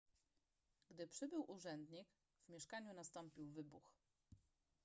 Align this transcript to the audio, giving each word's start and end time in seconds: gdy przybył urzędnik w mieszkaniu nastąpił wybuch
gdy 0.89 1.07
przybył 1.07 1.51
urzędnik 1.51 2.07
w 2.45 2.49
mieszkaniu 2.49 2.93
nastąpił 2.93 3.47
wybuch 3.51 3.93